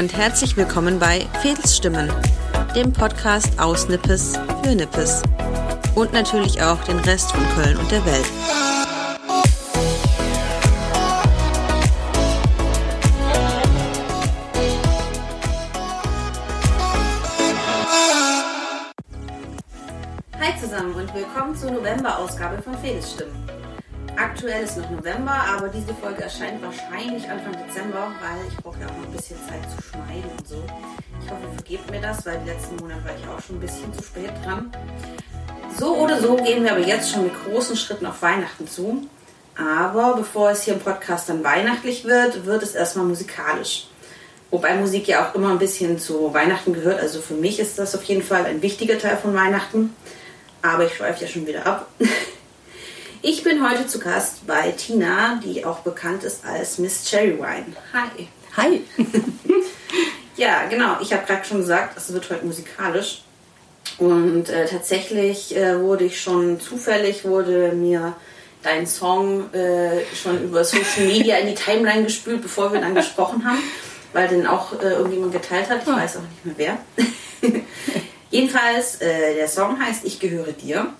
[0.00, 2.10] und herzlich willkommen bei Fedelsstimmen,
[2.74, 5.22] dem Podcast aus Nippes für Nippes
[5.94, 8.24] und natürlich auch den Rest von Köln und der Welt.
[20.40, 23.59] Hi zusammen und willkommen zur November-Ausgabe von Fedelsstimmen.
[24.20, 28.86] Aktuell ist noch November, aber diese Folge erscheint wahrscheinlich Anfang Dezember, weil ich brauche ja
[28.86, 30.62] auch noch ein bisschen Zeit zu schneiden und so.
[31.24, 33.94] Ich hoffe, vergebt mir das, weil die letzten Monate war ich auch schon ein bisschen
[33.94, 34.70] zu spät dran.
[35.78, 39.06] So oder so gehen wir aber jetzt schon mit großen Schritten auf Weihnachten zu.
[39.56, 43.88] Aber bevor es hier im Podcast dann weihnachtlich wird, wird es erstmal musikalisch.
[44.50, 47.00] Wobei Musik ja auch immer ein bisschen zu Weihnachten gehört.
[47.00, 49.96] Also für mich ist das auf jeden Fall ein wichtiger Teil von Weihnachten.
[50.60, 51.88] Aber ich schweife ja schon wieder ab.
[53.22, 57.66] Ich bin heute zu Gast bei Tina, die auch bekannt ist als Miss Cherry Wine.
[57.92, 58.28] Hi.
[58.56, 58.84] Hi.
[60.36, 60.96] Ja, genau.
[61.02, 63.24] Ich habe gerade schon gesagt, es wird heute musikalisch.
[63.98, 68.14] Und äh, tatsächlich äh, wurde ich schon zufällig, wurde mir
[68.62, 73.44] dein Song äh, schon über Social Media in die Timeline gespült, bevor wir dann gesprochen
[73.44, 73.62] haben,
[74.14, 75.82] weil den auch äh, irgendjemand geteilt hat.
[75.82, 76.78] Ich weiß auch nicht mehr
[77.42, 77.52] wer.
[78.30, 80.94] Jedenfalls, äh, der Song heißt Ich gehöre dir.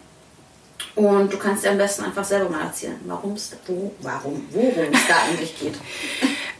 [0.94, 4.92] Und du kannst dir am besten einfach selber mal erzählen, warum es wo, warum, worum
[4.92, 5.74] es da eigentlich geht.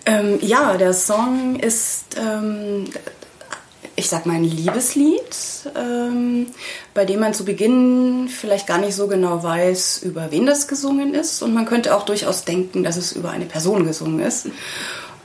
[0.07, 2.85] Ähm, ja, der Song ist, ähm,
[3.97, 5.37] ich sag mal, ein Liebeslied,
[5.77, 6.47] ähm,
[6.95, 11.15] bei dem man zu Beginn vielleicht gar nicht so genau weiß, über wen das gesungen
[11.15, 11.43] ist.
[11.43, 14.49] Und man könnte auch durchaus denken, dass es über eine Person gesungen ist.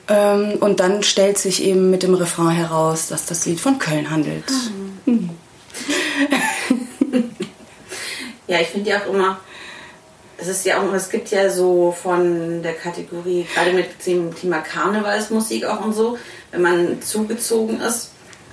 [0.08, 4.12] Ähm, und dann stellt sich eben mit dem Refrain heraus, dass das Lied von Köln
[4.12, 4.52] handelt.
[8.48, 9.40] Ja, ich finde ja auch immer,
[10.38, 14.60] es ist ja auch, es gibt ja so von der Kategorie, gerade mit dem Thema
[14.60, 16.18] Karnevalsmusik auch und so,
[16.52, 18.12] wenn man zugezogen ist,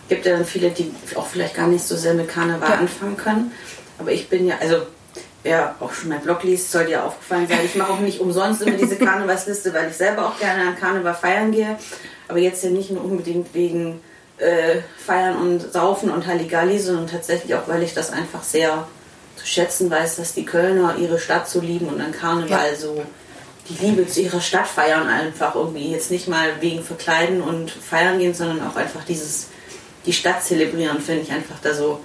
[0.08, 2.76] gibt ja dann viele, die auch vielleicht gar nicht so sehr mit Karneval Ja.
[2.76, 3.52] anfangen können.
[3.98, 4.78] Aber ich bin ja, also
[5.42, 8.62] wer auch schon meinen Blog liest, soll dir aufgefallen sein, ich mache auch nicht umsonst
[8.62, 11.76] immer diese Karnevalsliste, weil ich selber auch gerne an Karneval feiern gehe.
[12.28, 14.00] Aber jetzt ja nicht nur unbedingt wegen
[14.38, 18.86] äh, Feiern und Saufen und Halligalli, sondern tatsächlich auch, weil ich das einfach sehr
[19.36, 22.76] zu schätzen weiß, dass die Kölner ihre Stadt so lieben und an Karneval Ja.
[22.76, 23.04] so
[23.68, 28.18] die Liebe zu ihrer Stadt feiern einfach irgendwie jetzt nicht mal wegen Verkleiden und feiern
[28.18, 29.46] gehen, sondern auch einfach dieses
[30.04, 32.00] die Stadt zelebrieren finde ich einfach da so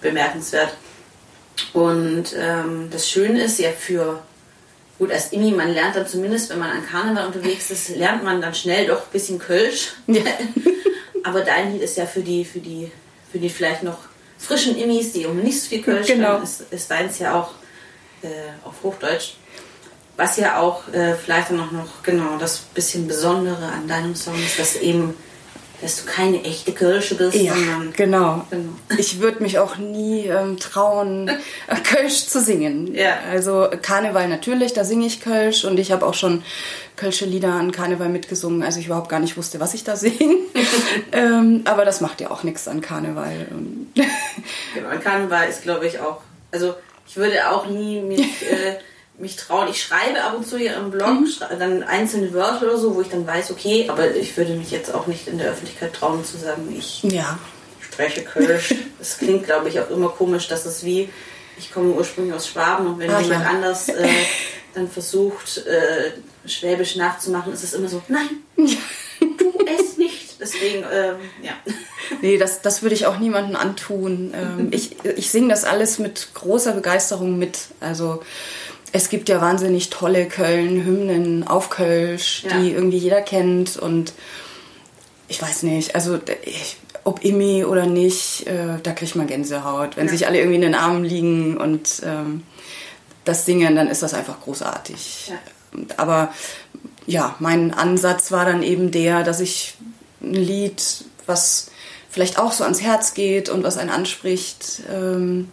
[0.00, 0.74] bemerkenswert.
[1.72, 4.22] Und ähm, das Schöne ist ja für
[4.98, 8.40] gut als Immi, man lernt dann zumindest, wenn man an Karneval unterwegs ist, lernt man
[8.40, 9.92] dann schnell doch ein bisschen Kölsch.
[10.06, 10.22] Ja.
[11.24, 12.90] Aber dein Lied ist ja für die, für die,
[13.30, 13.98] für die vielleicht noch
[14.38, 16.38] frischen Immis, die um nicht so viel Kölsch Genau.
[16.38, 17.50] ist, ist deins ja auch
[18.22, 18.28] äh,
[18.64, 19.34] auf Hochdeutsch.
[20.16, 24.58] Was ja auch äh, vielleicht auch noch genau das bisschen Besondere an deinem Song ist,
[24.58, 25.14] dass eben,
[25.80, 28.44] dass du keine echte Kölsche bist, Ja, sondern genau.
[28.50, 28.64] Genau.
[28.98, 31.30] Ich würde mich auch nie ähm, trauen,
[31.84, 32.92] Kölsch zu singen.
[32.96, 33.18] Ja.
[33.30, 36.42] Also Karneval natürlich, da singe ich Kölsch und ich habe auch schon
[36.96, 40.34] Kölsche Lieder an Karneval mitgesungen, als ich überhaupt gar nicht wusste, was ich da singe.
[41.12, 43.46] ähm, aber das macht ja auch nichts an Karneval.
[44.74, 46.20] Genau, Karneval ist, glaube ich, auch.
[46.50, 46.74] Also,
[47.06, 48.78] ich würde auch nie mich, äh,
[49.18, 49.68] mich trauen.
[49.68, 53.00] Ich schreibe ab und zu hier im Blog schrei- dann einzelne Wörter oder so, wo
[53.00, 56.24] ich dann weiß, okay, aber ich würde mich jetzt auch nicht in der Öffentlichkeit trauen
[56.24, 57.38] zu sagen, ich ja,
[57.80, 58.74] spreche Kölsch.
[58.98, 61.08] Das klingt, glaube ich, auch immer komisch, dass es wie,
[61.56, 63.50] ich komme ursprünglich aus Schwaben und wenn Ach jemand ja.
[63.50, 64.08] anders äh,
[64.74, 66.10] dann versucht, äh,
[66.48, 70.40] Schwäbisch nachzumachen, ist es immer so, nein, tu es nicht.
[70.40, 71.52] Deswegen, ähm, ja.
[72.22, 74.32] Nee, das, das würde ich auch niemandem antun.
[74.34, 77.58] Ähm, ich ich singe das alles mit großer Begeisterung mit.
[77.80, 78.22] Also
[78.92, 82.58] es gibt ja wahnsinnig tolle Köln-Hymnen auf Kölsch, Ja.
[82.58, 84.12] die irgendwie jeder kennt und
[85.28, 89.96] ich weiß nicht, also ich, ob Immi oder nicht, äh, da kriegt man Gänsehaut.
[89.96, 90.12] Wenn Ja.
[90.12, 92.42] sich alle irgendwie in den Armen liegen und ähm,
[93.26, 95.30] das singen, dann ist das einfach großartig.
[95.30, 95.78] Ja.
[95.98, 96.32] Aber
[97.06, 99.74] ja, mein Ansatz war dann eben der, dass ich
[100.22, 100.82] ein Lied,
[101.26, 101.70] was
[102.08, 105.48] vielleicht auch so ans Herz geht und was einen anspricht, ähm,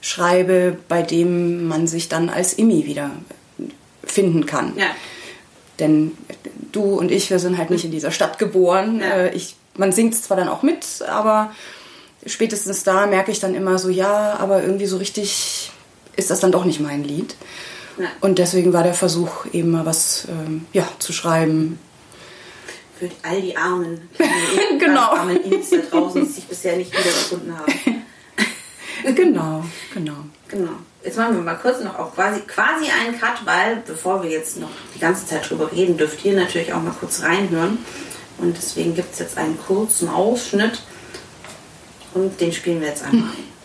[0.00, 3.10] schreibe, bei dem man sich dann als Immi wieder
[4.04, 4.76] finden kann.
[4.76, 4.86] ja.
[5.78, 6.12] Denn
[6.72, 9.00] du und ich, wir sind halt nicht in dieser Stadt geboren.
[9.00, 9.06] Ja.
[9.06, 11.52] Äh, Ich, man singt zwar dann auch mit, aber
[12.26, 15.70] spätestens da merke ich dann immer so, ja, aber irgendwie so richtig
[16.16, 17.36] ist das dann doch nicht mein Lied.
[17.98, 18.06] Ja.
[18.20, 21.78] Und deswegen war der Versuch, eben mal was ähm, ja, zu schreiben.
[22.98, 25.12] Für all die armen, kleinen, Genau.
[25.12, 27.72] armen Indies da draußen, die sich bisher nicht wiedergefunden haben.
[29.14, 29.64] genau,
[29.94, 30.16] genau.
[30.48, 30.72] Genau.
[31.04, 34.58] Jetzt machen wir mal kurz noch auch quasi, quasi einen Cut, weil bevor wir jetzt
[34.58, 37.78] noch die ganze Zeit drüber reden, dürft ihr natürlich auch mal kurz reinhören.
[38.38, 40.80] Und deswegen gibt es jetzt einen kurzen Ausschnitt
[42.14, 43.57] und den spielen wir jetzt einmal ein.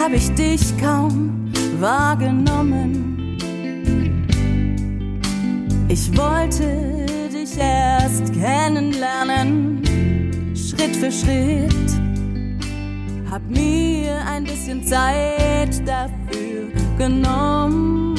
[0.00, 3.36] Habe ich dich kaum wahrgenommen.
[5.88, 9.82] Ich wollte dich erst kennenlernen,
[10.56, 11.90] Schritt für Schritt.
[13.30, 18.16] Hab mir ein bisschen Zeit dafür genommen.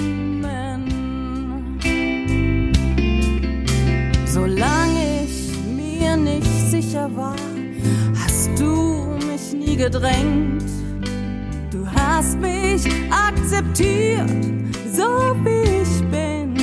[4.25, 7.36] Solange ich mir nicht sicher war,
[8.15, 10.80] hast du mich nie gedrängt
[12.21, 14.29] hast mich akzeptiert,
[14.94, 16.53] so wie ich bin.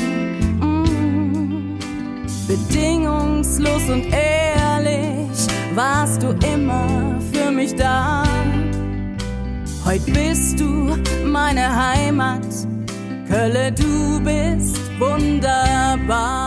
[0.61, 1.79] Mm.
[2.47, 5.37] Bedingungslos und ehrlich
[5.75, 8.23] warst du immer für mich da.
[9.85, 10.97] Heute bist du
[11.27, 12.47] meine Heimat,
[13.29, 16.39] Kölle, du bist wunderbar.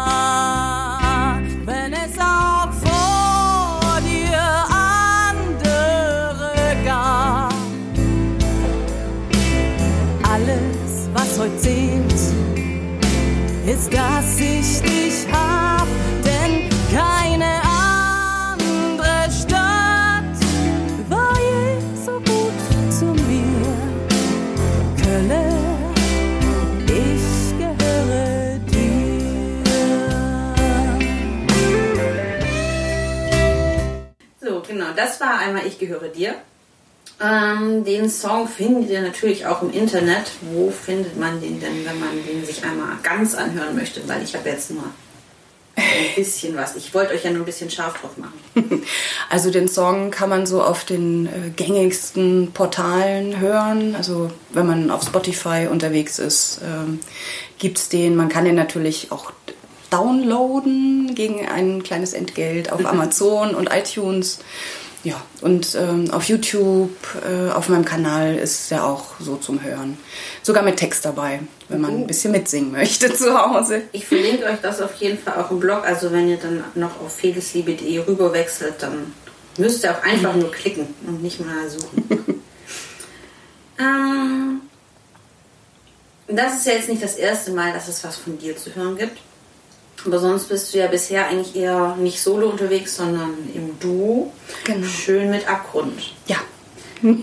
[13.89, 15.88] Dass ich dich hab,
[16.24, 20.38] denn keine andere Stadt
[21.10, 22.60] war je so gut
[22.92, 23.66] zu mir.
[25.01, 25.44] Kölle,
[26.88, 29.63] ich gehöre dir.
[34.42, 36.36] So, genau, das war einmal Ich gehöre dir.
[37.21, 40.31] Ähm, den Song findet ihr natürlich auch im Internet.
[40.41, 44.07] Wo findet man den denn, wenn man den sich einmal ganz anhören möchte?
[44.07, 44.83] Weil ich habe jetzt nur
[45.75, 46.75] ein bisschen was.
[46.75, 48.33] Ich wollte euch ja nur ein bisschen scharf drauf machen.
[49.29, 53.95] Also den Song kann man so auf den äh, gängigsten Portalen hören.
[53.95, 57.00] Also wenn man auf Spotify unterwegs ist, ähm,
[57.59, 58.18] gibt es den.
[58.18, 59.31] Man kann den natürlich auch
[59.89, 64.39] downloaden gegen ein kleines Entgelt auf Amazon und iTunes.
[65.03, 66.95] Ja, und ähm, auf YouTube,
[67.27, 69.98] äh, auf meinem Kanal ist er auch so zum Hören.
[70.44, 71.39] Sogar mit Text dabei,
[71.69, 73.81] wenn man ein bisschen mitsingen möchte zu Hause.
[73.94, 75.86] Ich verlinke euch das auf jeden Fall auch im Blog.
[75.86, 79.13] Also wenn ihr dann noch auf felisliebe.de rüberwechselt, dann
[79.57, 82.04] müsst ihr auch einfach nur klicken und nicht mal suchen.
[83.80, 84.62] ähm,
[86.27, 88.97] das ist ja jetzt nicht das erste Mal, dass es was von dir zu hören
[88.97, 89.18] gibt.
[90.06, 94.33] Aber sonst bist du ja bisher eigentlich eher nicht solo unterwegs, sondern im Duo.
[94.63, 94.88] Genau.
[94.88, 96.13] Schön mit Abgrund.
[96.27, 96.38] Ja.
[97.01, 97.18] Du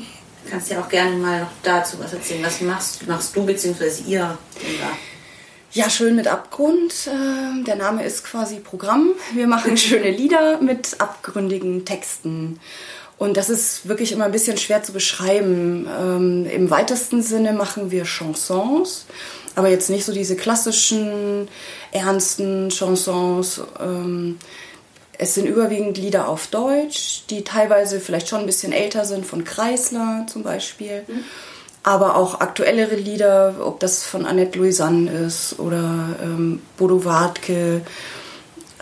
[0.49, 2.45] kannst ja auch gerne mal noch dazu was erzählen.
[2.45, 4.03] Was machst, machst du bzw.
[4.07, 4.91] ihr denn da?
[5.73, 6.93] Ja, schön mit Abgrund.
[7.09, 9.11] Ähm, Der Name ist quasi Programm.
[9.35, 12.59] Wir machen schöne Lieder mit abgründigen Texten.
[13.19, 15.87] Und das ist wirklich immer ein bisschen schwer zu beschreiben.
[15.87, 19.07] Ähm, Im weitesten Sinne machen wir Chansons,
[19.59, 21.49] aber jetzt nicht so diese klassischen,
[21.91, 23.61] ernsten Chansons.
[23.81, 24.39] Ähm,
[25.19, 29.43] es sind überwiegend Lieder auf Deutsch, die teilweise vielleicht schon ein bisschen älter sind, von
[29.43, 31.03] Kreisler zum Beispiel.
[31.83, 37.81] Aber auch aktuellere Lieder, ob das von Annette Louisanne ist oder ähm, Bodo Wartke.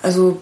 [0.03, 0.39] Also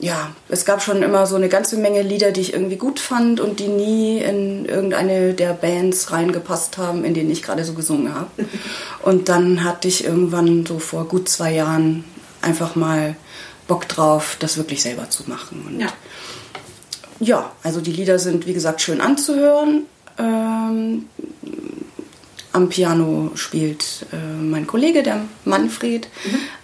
[0.00, 3.40] ja, es gab schon immer so eine ganze Menge Lieder, die ich irgendwie gut fand
[3.40, 8.14] und die nie in irgendeine der Bands reingepasst haben, in denen ich gerade so gesungen
[8.14, 8.30] habe.
[9.02, 12.04] Und dann hatte ich irgendwann so vor gut zwei Jahren
[12.42, 13.16] einfach mal
[13.66, 15.64] Bock drauf, das wirklich selber zu machen.
[15.66, 15.88] Und Ja.
[17.18, 19.84] ja, also die Lieder sind, wie gesagt, schön anzuhören.
[20.16, 21.06] Ähm,
[22.52, 26.08] am Piano spielt äh, mein Kollege, der Manfred,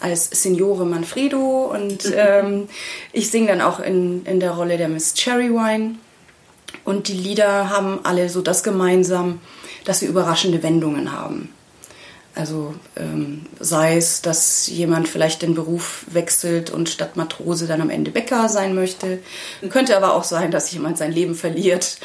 [0.01, 1.73] als Signore Manfredo.
[1.75, 2.69] Und ähm,
[3.13, 5.97] ich singe dann auch in, in der Rolle der Miss Cherrywine.
[6.85, 9.41] Und die Lieder haben alle so das gemeinsam,
[9.85, 11.51] dass sie überraschende Wendungen haben.
[12.35, 17.91] Also ähm, sei es, dass jemand vielleicht den Beruf wechselt und statt Matrose dann am
[17.91, 19.21] Ende Bäcker sein möchte.
[19.71, 21.99] Könnte aber auch sein, dass jemand sein Leben verliert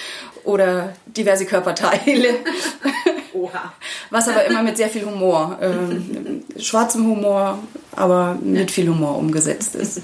[0.44, 2.36] oder diverse Körperteile.
[3.40, 3.74] Oha.
[4.10, 7.60] Was aber immer mit sehr viel Humor, ähm, schwarzem Humor,
[7.96, 10.02] aber mit viel Humor umgesetzt ist.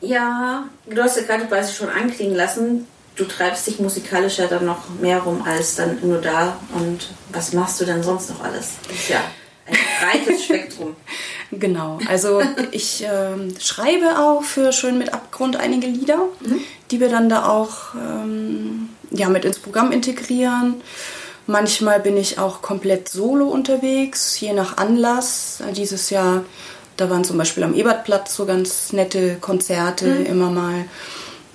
[0.00, 2.88] Ja, du hast ja gerade quasi schon anklingen lassen.
[3.14, 6.56] Du treibst dich musikalisch ja dann noch mehr rum als dann nur da.
[6.74, 8.72] Und was machst du denn sonst noch alles?
[8.88, 9.20] Das ist ja
[9.66, 10.96] ein breites Spektrum.
[11.52, 12.42] Genau, also
[12.72, 16.28] ich ähm, schreibe auch für Schön mit Abgrund einige Lieder,
[16.90, 18.61] die wir dann da auch ähm,
[19.12, 20.82] ja, mit ins Programm integrieren.
[21.46, 25.62] Manchmal bin ich auch komplett solo unterwegs, je nach Anlass.
[25.74, 26.44] Dieses Jahr,
[26.96, 30.26] da waren zum Beispiel am Ebertplatz so ganz nette Konzerte mhm.
[30.26, 30.84] immer mal.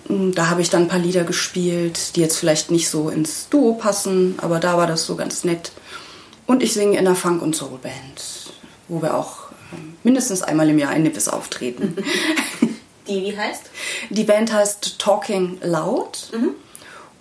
[0.09, 3.47] Mm, da habe ich dann ein paar Lieder gespielt, die jetzt vielleicht nicht so ins
[3.49, 5.71] Duo passen, aber da war das so ganz nett.
[6.45, 8.53] Und ich singe in einer Funk- und Soul-Band,
[8.89, 11.95] wo wir auch ähm, mindestens einmal im Jahr in Nippes auftreten.
[13.07, 13.63] Die wie heißt?
[14.09, 16.29] Die Band heißt Talking Loud.
[16.33, 16.55] Mhm.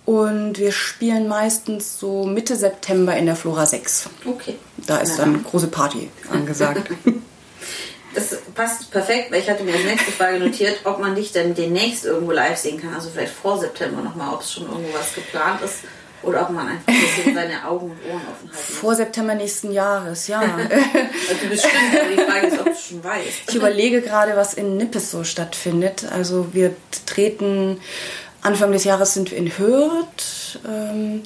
[0.07, 4.09] Und wir spielen meistens so Mitte September in der Flora 6.
[4.25, 4.55] Okay.
[4.77, 6.89] Da ist dann große Party angesagt.
[8.15, 11.53] Das passt perfekt, weil ich hatte mir als nächste Frage notiert, ob man dich dann
[11.53, 12.95] demnächst irgendwo live sehen kann.
[12.95, 15.81] Also vielleicht vor September nochmal, ob es schon irgendwo was geplant ist.
[16.23, 19.71] Oder ob man einfach ein bisschen seine Augen und Ohren offen halten Vor September nächsten
[19.71, 20.39] Jahres, ja.
[20.41, 23.49] also bestimmt, aber die Frage ist, ob du schon weißt.
[23.49, 26.07] Ich überlege gerade, was in Nippes so stattfindet.
[26.11, 27.79] Also wir treten,
[28.47, 30.59] Anfang des Jahres sind wir in Hürth.
[30.67, 31.23] Ähm,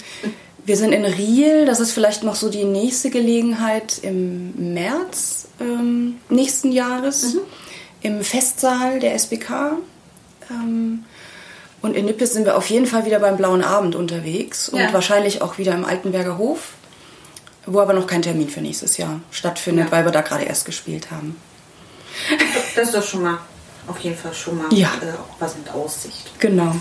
[0.66, 6.18] wir sind in Riel, das ist vielleicht noch so die nächste Gelegenheit im März ähm,
[6.30, 7.36] nächsten Jahres.
[7.36, 7.40] Mhm.
[8.04, 9.78] Im Festsaal der SBK.
[10.50, 11.06] Ähm,
[11.82, 14.94] und in Nippes sind wir auf jeden Fall wieder beim Blauen Abend unterwegs und ja.
[14.94, 16.74] wahrscheinlich auch wieder im Altenberger Hof,
[17.66, 19.92] wo aber noch kein Termin für nächstes Jahr stattfindet, ja.
[19.92, 21.36] weil wir da gerade erst gespielt haben.
[22.76, 23.40] Das ist doch schon mal,
[23.88, 24.90] auf jeden Fall schon mal ja.
[25.02, 26.32] äh, auch was mit Aussicht.
[26.40, 26.76] Genau.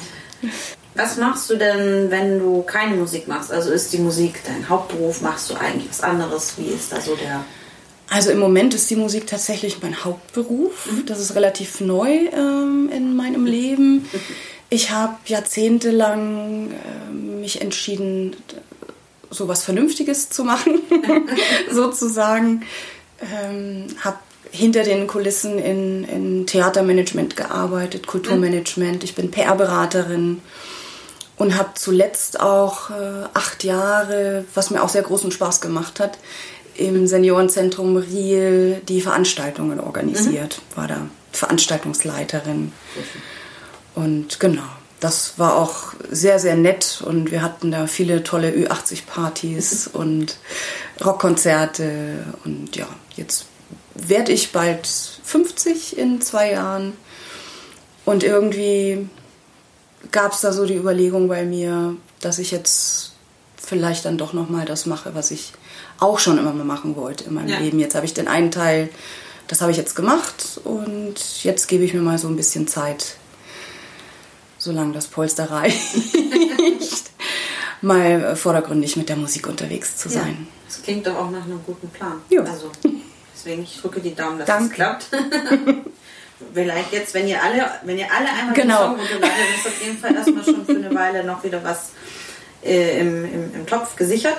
[0.94, 3.52] Was machst du denn, wenn du keine Musik machst?
[3.52, 5.20] Also ist die Musik dein Hauptberuf?
[5.20, 6.54] Machst du eigentlich was anderes?
[6.56, 7.44] Wie ist da so der
[8.12, 10.90] also im Moment ist die Musik tatsächlich mein Hauptberuf.
[10.90, 11.06] Mhm.
[11.06, 14.04] Das ist relativ neu ähm, in meinem Leben.
[14.68, 18.34] Ich habe jahrzehntelang äh, mich entschieden,
[19.30, 20.80] so was Vernünftiges zu machen,
[21.70, 22.64] sozusagen.
[23.20, 24.18] Ähm, habe
[24.50, 29.04] hinter den Kulissen in, in Theatermanagement gearbeitet, Kulturmanagement.
[29.04, 30.42] Ich bin PR-Beraterin
[31.36, 36.18] und habe zuletzt auch äh, acht Jahre, was mir auch sehr großen Spaß gemacht hat,
[36.74, 40.60] im Seniorenzentrum Riel die Veranstaltungen organisiert.
[40.70, 40.76] Mhm.
[40.76, 42.72] War da Veranstaltungsleiterin.
[43.94, 44.62] Und genau,
[45.00, 50.36] das war auch sehr, sehr nett und wir hatten da viele tolle Ü80-Partys und
[51.04, 53.46] Rockkonzerte und ja, jetzt
[54.08, 56.92] werde ich bald 50 in zwei Jahren
[58.04, 59.08] und irgendwie
[60.12, 63.12] gab es da so die Überlegung bei mir, dass ich jetzt
[63.56, 65.52] vielleicht dann doch nochmal das mache, was ich
[65.98, 67.58] auch schon immer mal machen wollte in meinem ja.
[67.58, 67.78] Leben.
[67.78, 68.88] Jetzt habe ich den einen Teil,
[69.46, 73.16] das habe ich jetzt gemacht und jetzt gebe ich mir mal so ein bisschen Zeit
[74.60, 77.10] solange das Polster reicht,
[77.80, 80.36] mal vordergründig mit der Musik unterwegs zu sein.
[80.38, 82.20] Ja, das klingt doch auch nach einem guten Plan.
[82.28, 82.42] Ja.
[82.44, 82.70] Also,
[83.40, 84.68] deswegen, ich drücke die Daumen, dass Danke.
[84.68, 85.06] das klappt.
[86.54, 88.78] Vielleicht jetzt, wenn ihr alle, wenn ihr alle einmal genau.
[88.78, 91.90] den Song runterladet, ist auf jeden Fall erstmal schon für eine Weile noch wieder was
[92.64, 94.38] äh, im, im, im Topf gesichert.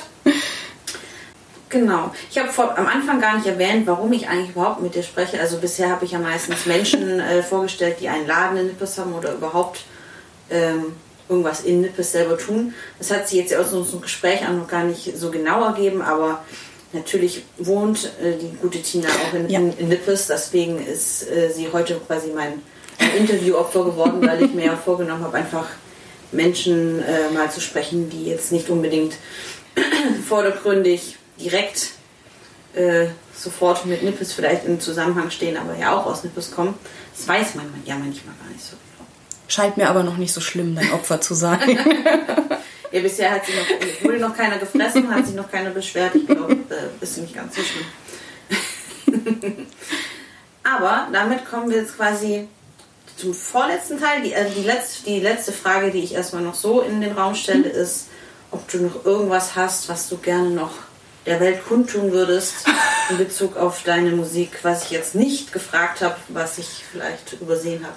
[1.69, 2.11] Genau.
[2.29, 5.39] Ich habe am Anfang gar nicht erwähnt, warum ich eigentlich überhaupt mit dir spreche.
[5.39, 9.13] Also bisher habe ich ja meistens Menschen äh, vorgestellt, die einen Laden in Nippes haben
[9.13, 9.85] oder überhaupt
[10.49, 10.95] ähm,
[11.29, 12.73] irgendwas in Nippes selber tun.
[12.99, 16.43] Das hat sich jetzt aus unserem Gespräch an noch gar nicht so genau ergeben, aber
[16.93, 19.59] natürlich wohnt äh, die gute Tina auch in, ja.
[19.59, 22.61] in, in Nippes, deswegen ist äh, sie heute quasi mein
[23.17, 25.67] Interviewopfer geworden, weil ich mir ja vorgenommen habe, einfach
[26.31, 29.15] Menschen äh, mal zu sprechen, die jetzt nicht unbedingt
[30.27, 31.91] vordergründig direkt
[32.73, 36.73] äh, sofort mit Nippes vielleicht in Zusammenhang stehen, aber ja auch aus Nippes kommen.
[37.15, 38.75] Das weiß man ja manchmal gar nicht so.
[39.47, 41.59] Scheint mir aber noch nicht so schlimm, dein Opfer zu sein.
[42.91, 46.15] ja, bisher hat sie noch, wurde noch keiner gefressen, hat sich noch keiner beschwert.
[46.15, 47.85] Ich glaube, äh, ist nicht ganz so schlimm.
[50.63, 52.47] aber damit kommen wir jetzt quasi
[53.17, 54.21] zum vorletzten Teil.
[54.21, 57.35] Die, also die, letzte, die letzte Frage, die ich erstmal noch so in den Raum
[57.35, 58.07] stelle, ist,
[58.51, 60.71] ob du noch irgendwas hast, was du gerne noch
[61.25, 62.65] der Welt kundtun würdest
[63.09, 67.83] in Bezug auf deine Musik, was ich jetzt nicht gefragt habe, was ich vielleicht übersehen
[67.83, 67.95] habe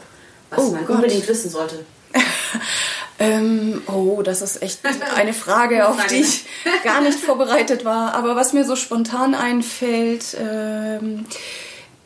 [0.56, 0.96] was oh man Gott.
[0.96, 1.84] unbedingt wissen sollte?
[3.18, 4.80] ähm, oh, das ist echt
[5.16, 6.44] eine Frage, auf die ich
[6.83, 8.14] gar nicht vorbereitet war.
[8.14, 11.25] Aber was mir so spontan einfällt, ähm,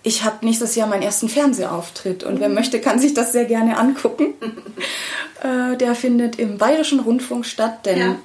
[0.02, 3.78] ich habe nächstes Jahr meinen ersten Fernsehauftritt und wer möchte, kann sich das sehr gerne
[3.78, 4.34] angucken.
[5.42, 8.16] äh, der findet im Bayerischen Rundfunk statt, denn ja.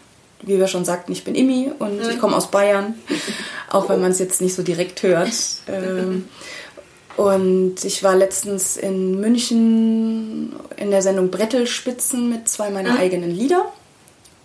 [0.42, 2.10] wie wir schon sagten, ich bin Imi und mhm.
[2.10, 2.96] ich komme aus Bayern,
[3.70, 5.34] auch wenn man es jetzt nicht so direkt hört.
[5.68, 6.26] Ähm,
[7.18, 12.98] und ich war letztens in München in der Sendung Brettelspitzen mit zwei meiner mhm.
[12.98, 13.72] eigenen Lieder.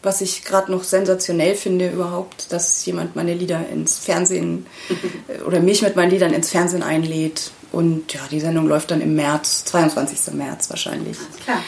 [0.02, 4.66] Was ich gerade noch sensationell finde überhaupt, dass jemand meine Lieder ins Fernsehen
[5.46, 7.50] oder mich mit meinen Liedern ins Fernsehen einlädt.
[7.72, 10.34] Und ja, die Sendung läuft dann im März, 22.
[10.34, 11.18] März wahrscheinlich.
[11.18, 11.62] Alles klar.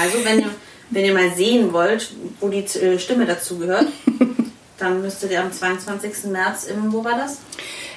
[0.00, 0.50] Also wenn ihr
[0.92, 3.86] Wenn ihr mal sehen wollt, wo die äh, Stimme dazu gehört,
[4.78, 6.30] dann müsstet ihr am 22.
[6.30, 7.38] März im, wo war das?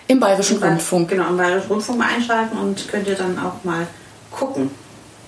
[0.07, 1.09] Im Bayerischen Im Rundfunk.
[1.09, 3.87] Genau, im Bayerischen Rundfunk mal einschalten und könnt ihr dann auch mal
[4.31, 4.69] gucken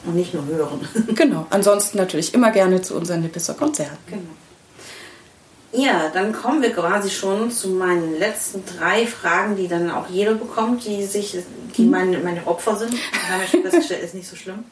[0.06, 0.88] und nicht nur hören.
[1.16, 1.48] Genau.
[1.50, 3.98] Ansonsten natürlich immer gerne zu unseren Nippeser Konzerten.
[4.08, 4.24] Genau.
[5.74, 10.34] Ja, dann kommen wir quasi schon zu meinen letzten drei Fragen, die dann auch jeder
[10.34, 11.38] bekommt, die sich,
[11.76, 12.94] die meine, meine Opfer sind.
[12.94, 14.64] Da haben wir schon festgestellt, ist nicht so schlimm.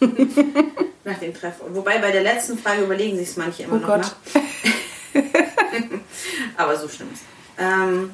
[1.04, 1.62] nach dem Treffen.
[1.74, 4.00] Wobei bei der letzten Frage überlegen sich es manche immer Oh noch Gott.
[4.34, 5.22] nach.
[6.56, 7.22] Aber so schlimm ist.
[7.58, 8.10] Ähm,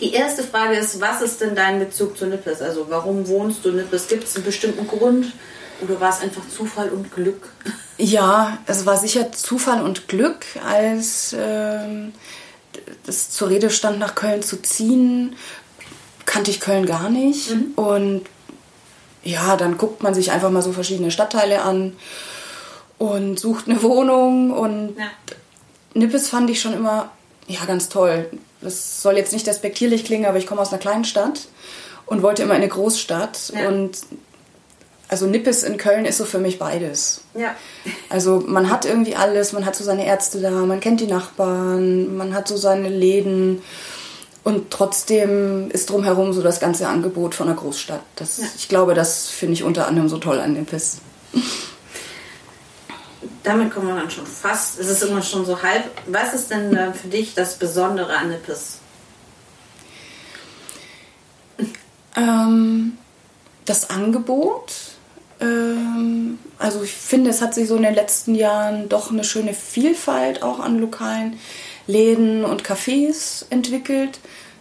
[0.00, 2.62] die erste Frage ist, was ist denn dein Bezug zu Nippes?
[2.62, 4.08] Also warum wohnst du in Nippes?
[4.08, 5.32] Gibt es einen bestimmten Grund?
[5.82, 7.48] Oder war es einfach Zufall und Glück?
[7.96, 12.12] Ja, es war sicher Zufall und Glück, als ähm,
[13.06, 15.36] es zur Rede stand, nach Köln zu ziehen.
[16.26, 17.50] Kannte ich Köln gar nicht.
[17.76, 18.22] Und
[19.22, 21.96] ja, dann guckt man sich einfach mal so verschiedene Stadtteile an
[22.98, 24.50] und sucht eine Wohnung.
[24.50, 25.10] Und Ja.
[25.94, 27.10] Nippes fand ich schon immer
[27.48, 28.30] ja, ganz toll.
[28.60, 31.48] Das soll jetzt nicht despektierlich klingen, aber ich komme aus einer kleinen Stadt
[32.06, 33.52] und wollte immer in eine Großstadt.
[33.54, 33.68] Ja.
[33.68, 33.98] Und
[35.08, 37.22] also Nippes in Köln ist so für mich beides.
[37.34, 37.56] Ja.
[38.10, 42.16] Also man hat irgendwie alles, man hat so seine Ärzte da, man kennt die Nachbarn,
[42.16, 43.62] man hat so seine Läden
[44.44, 48.02] und trotzdem ist drumherum so das ganze Angebot von einer Großstadt.
[48.16, 48.44] Das, Ja.
[48.56, 50.98] Ich glaube, das finde ich unter anderem so toll an Nippes.
[53.42, 54.78] Damit kommen wir dann schon fast.
[54.78, 55.84] Es ist immer schon so halb.
[56.06, 58.80] Was ist denn für dich das Besondere an Nippes?
[62.16, 62.98] Ähm,
[63.64, 64.72] das Angebot.
[65.40, 69.54] Ähm, also ich finde, es hat sich so in den letzten Jahren doch eine schöne
[69.54, 71.38] Vielfalt auch an lokalen
[71.86, 74.20] Läden und Cafés entwickelt.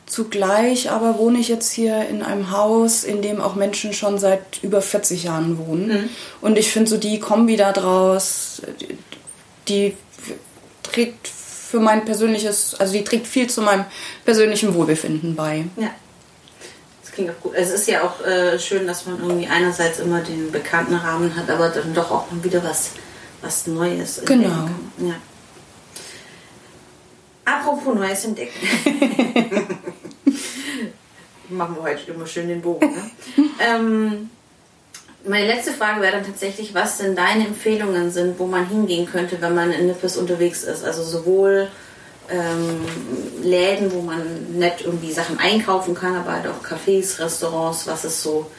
[0.10, 4.62] Zugleich aber wohne ich jetzt hier in einem Haus, in dem auch Menschen schon seit
[4.64, 6.10] über 40 Jahren wohnen.
[6.42, 8.64] Und ich finde so die Kombi da draus,
[9.68, 9.96] die,
[10.82, 13.86] trägt für mein persönliches, also die trägt viel zu meinem
[14.26, 15.66] persönlichen Wohlbefinden bei.
[15.78, 15.92] Ja.
[17.04, 17.54] Das klingt auch gut.
[17.56, 21.52] Es ist ja auch äh, schön, dass man irgendwie einerseits immer den bekannten Rahmen hat,
[21.52, 22.92] aber dann doch auch mal wieder was,
[23.44, 24.70] was Neues Genau.
[24.98, 25.16] Ja.
[27.50, 28.54] Apropos Neues entdecken.
[31.50, 32.92] Machen wir heute immer schön den Bogen.
[32.92, 33.12] Ne?
[33.60, 34.30] ähm,
[35.26, 39.42] meine letzte Frage wäre dann tatsächlich, was denn deine Empfehlungen sind, wo man hingehen könnte,
[39.42, 40.84] wenn man in Nippes unterwegs ist.
[40.84, 41.70] Also sowohl
[42.30, 42.86] ähm,
[43.42, 44.22] Läden, wo man
[44.60, 47.88] nett irgendwie Sachen einkaufen kann, aber halt auch Cafés, Restaurants.
[47.88, 48.50] Was ist so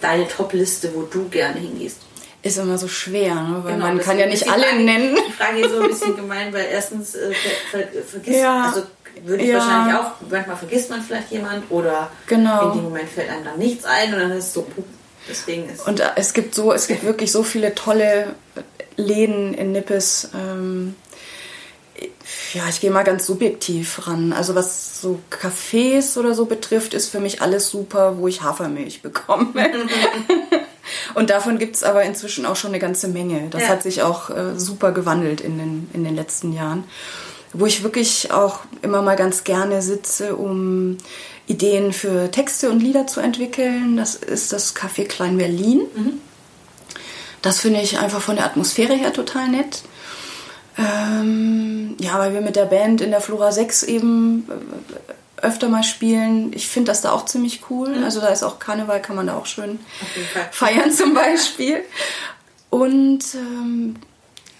[0.00, 1.98] deine Top-Liste, wo du gerne hingehst?
[2.46, 3.60] Ist immer so schwer, ne?
[3.62, 5.16] weil Genau, man das kann ja nicht alle Frage- nennen.
[5.28, 7.32] Die Frage ist so ein bisschen gemein, weil erstens äh,
[7.70, 8.64] ver, ver, vergisst, Ja.
[8.66, 8.82] also
[9.24, 9.58] würde ich Ja.
[9.58, 12.68] wahrscheinlich auch, manchmal vergisst man vielleicht jemand oder Genau.
[12.70, 14.82] in dem Moment fällt einem dann nichts ein und dann ist es so, puh,
[15.28, 18.34] deswegen ist Und äh, es gibt so, es gibt wirklich so viele tolle
[18.96, 20.30] Läden in Nippes.
[20.34, 20.94] Ähm,
[22.52, 24.32] ja, ich gehe mal ganz subjektiv ran.
[24.32, 29.00] Also was so Cafés oder so betrifft, ist für mich alles super, wo ich Hafermilch
[29.02, 29.48] bekomme.
[31.16, 33.48] Und davon gibt es aber inzwischen auch schon eine ganze Menge.
[33.48, 33.68] Das Ja.
[33.68, 36.84] hat sich auch äh, super gewandelt in den, in den letzten Jahren.
[37.54, 40.98] Wo ich wirklich auch immer mal ganz gerne sitze, um
[41.46, 43.96] Ideen für Texte und Lieder zu entwickeln.
[43.96, 45.80] Das ist das Café Klein Berlin.
[47.40, 49.84] Das finde ich einfach von der Atmosphäre her total nett.
[50.76, 55.12] Ähm, ja, weil wir mit der Band in der Flora 6 eben äh,
[55.46, 56.52] öfter mal spielen.
[56.52, 58.02] Ich finde das da auch ziemlich cool.
[58.04, 59.78] Also da ist auch Karneval, kann man da auch schön
[60.50, 61.82] feiern zum Beispiel.
[62.70, 63.96] Und ähm,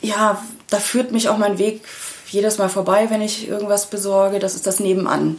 [0.00, 1.82] ja, da führt mich auch mein Weg
[2.28, 4.38] jedes Mal vorbei, wenn ich irgendwas besorge.
[4.38, 5.38] Das ist das Nebenan.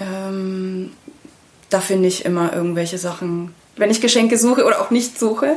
[0.00, 0.92] Ähm,
[1.70, 5.56] da finde ich immer irgendwelche Sachen, wenn ich Geschenke suche oder auch nicht suche.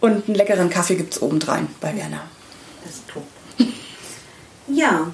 [0.00, 2.22] Und einen leckeren Kaffee gibt es obendrein bei Werner.
[2.84, 3.24] Das ist top.
[4.66, 5.08] Ja,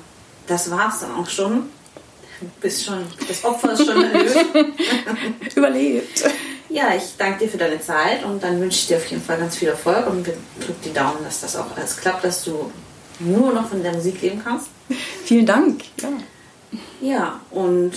[0.46, 1.64] das war's dann auch schon.
[2.40, 4.36] Du bist schon, das Opfer ist schon erlöst.
[5.54, 6.24] Überlebt.
[6.70, 9.38] Ja, ich danke dir für deine Zeit und dann wünsche ich dir auf jeden Fall
[9.38, 12.70] ganz viel Erfolg und wir drücken die Daumen, dass das auch alles klappt, dass du
[13.18, 14.68] nur noch von der Musik leben kannst.
[15.24, 15.82] Vielen Dank.
[16.00, 16.08] Ja.
[17.00, 17.92] Ja, und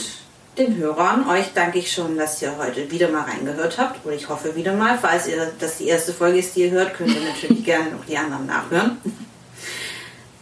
[0.58, 4.06] den Hörern, euch danke ich schon, dass ihr heute wieder mal reingehört habt.
[4.06, 6.93] Und ich hoffe wieder mal, falls ihr das die erste Folge ist, die ihr hört,
[6.93, 8.97] könnt ihr natürlich gerne noch die anderen nachhören.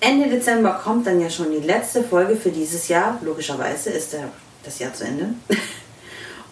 [0.01, 3.19] Ende Dezember kommt dann ja schon die letzte Folge für dieses Jahr.
[3.23, 4.15] Logischerweise ist
[4.63, 5.35] das Jahr zu Ende.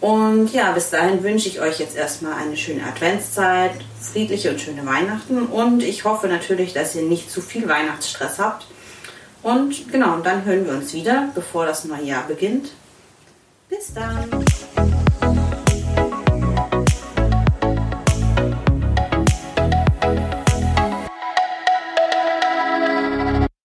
[0.01, 4.85] Und ja, bis dahin wünsche ich euch jetzt erstmal eine schöne Adventszeit, friedliche und schöne
[4.85, 5.47] Weihnachten.
[5.47, 8.65] Und ich hoffe natürlich, dass ihr nicht zu viel Weihnachtsstress habt.
[9.43, 12.71] Und genau, dann hören wir uns wieder, bevor das neue Jahr beginnt.
[13.67, 14.45] Bis dann.